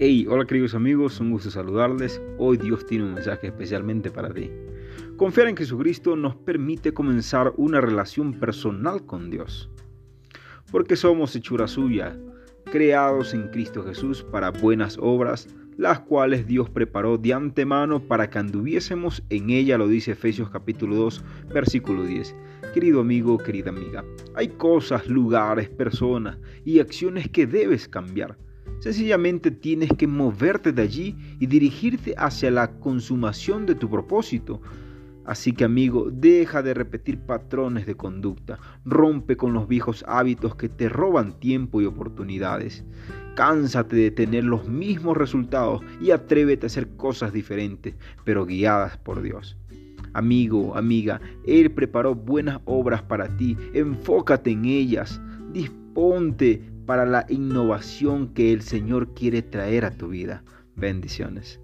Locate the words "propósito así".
33.90-35.52